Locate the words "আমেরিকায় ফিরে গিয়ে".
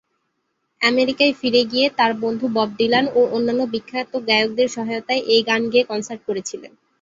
0.81-1.87